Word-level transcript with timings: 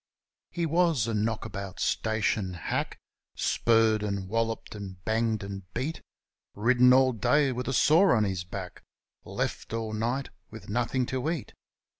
He 0.49 0.65
was 0.65 1.05
a 1.05 1.13
knock 1.13 1.45
about 1.45 1.79
station 1.79 2.55
hack, 2.55 2.97
Spurred 3.35 4.01
and 4.01 4.27
walloped, 4.27 4.73
and 4.73 4.97
banged 5.05 5.43
and 5.43 5.71
beat; 5.75 6.01
Ridden 6.55 6.91
all 6.91 7.13
day 7.13 7.51
with 7.51 7.67
a 7.67 7.73
sore 7.73 8.15
on 8.15 8.23
his 8.23 8.43
back. 8.43 8.81
Left 9.25 9.71
all 9.73 9.93
night 9.93 10.31
with 10.49 10.69
nothing 10.69 11.05
to 11.05 11.29
eat. 11.29 11.53